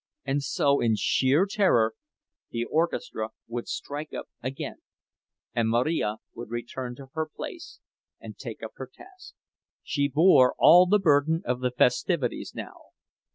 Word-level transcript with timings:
And 0.25 0.41
so, 0.41 0.81
in 0.81 0.95
sheer 0.95 1.45
terror, 1.45 1.93
the 2.49 2.65
orchestra 2.65 3.29
would 3.47 3.67
strike 3.67 4.15
up 4.15 4.27
again, 4.41 4.81
and 5.53 5.69
Marija 5.69 6.17
would 6.33 6.49
return 6.49 6.95
to 6.95 7.09
her 7.13 7.27
place 7.29 7.79
and 8.19 8.35
take 8.35 8.63
up 8.63 8.71
her 8.77 8.89
task. 8.91 9.35
She 9.83 10.07
bore 10.07 10.55
all 10.57 10.87
the 10.87 10.97
burden 10.97 11.43
of 11.45 11.59
the 11.59 11.69
festivities 11.69 12.53
now. 12.55 12.77